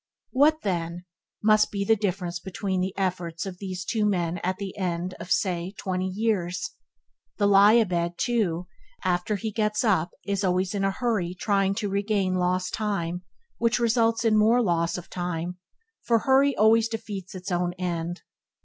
[0.31, 1.05] What, then,
[1.43, 5.67] must be the difference between the efforts of these two men at the end, say,
[5.67, 6.71] of twenty years!
[7.37, 8.65] The lie a bed, too,
[9.03, 13.21] after he gets up is always in a hurry trying to regain lost time,
[13.59, 15.59] which results in more loss of time,
[16.01, 18.23] for hurry always defeats its own end.